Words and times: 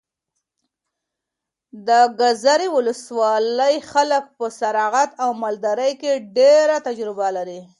د 1.87 1.89
ګذرې 2.19 2.67
ولسوالۍ 2.77 3.75
خلک 3.91 4.23
په 4.37 4.45
زراعت 4.59 5.11
او 5.23 5.29
مالدارۍ 5.41 5.91
کې 6.01 6.13
ډېره 6.37 6.77
تجربه 6.87 7.27
لري. 7.37 7.61